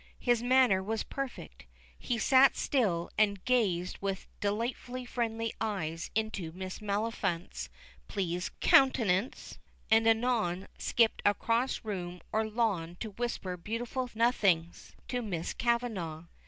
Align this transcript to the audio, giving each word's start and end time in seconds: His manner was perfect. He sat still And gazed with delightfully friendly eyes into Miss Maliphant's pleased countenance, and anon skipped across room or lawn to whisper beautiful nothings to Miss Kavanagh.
His 0.19 0.41
manner 0.41 0.81
was 0.81 1.03
perfect. 1.03 1.67
He 1.99 2.17
sat 2.17 2.57
still 2.57 3.11
And 3.19 3.45
gazed 3.45 3.99
with 4.01 4.25
delightfully 4.39 5.05
friendly 5.05 5.53
eyes 5.61 6.09
into 6.15 6.51
Miss 6.53 6.79
Maliphant's 6.81 7.69
pleased 8.07 8.59
countenance, 8.61 9.59
and 9.91 10.07
anon 10.07 10.67
skipped 10.79 11.21
across 11.23 11.85
room 11.85 12.19
or 12.31 12.43
lawn 12.47 12.97
to 12.99 13.11
whisper 13.11 13.55
beautiful 13.57 14.09
nothings 14.15 14.95
to 15.07 15.21
Miss 15.21 15.53
Kavanagh. 15.53 16.23